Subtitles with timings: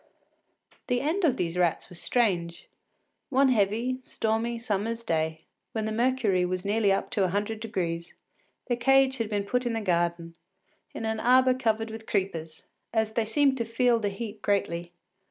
[0.87, 2.67] The end of these rats was strange.
[3.29, 5.41] One heavy, stormy summer’s day,
[5.73, 8.15] when the mercury was nearly up to a hundred degrees,
[8.65, 10.33] their cage had been put in the garden,
[10.95, 14.91] in an arbour covered with creepers, as they seemed to feel the heat greatly.